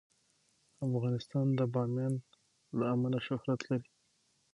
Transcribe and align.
افغانستان 0.87 1.47
د 1.59 1.61
بامیان 1.73 2.13
له 2.77 2.85
امله 2.95 3.19
شهرت 3.27 3.59
لري. 3.69 3.89